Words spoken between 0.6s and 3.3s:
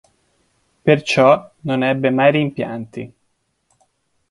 Perciò non ebbe mai rimpianti.